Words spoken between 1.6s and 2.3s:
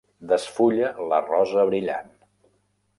brillant.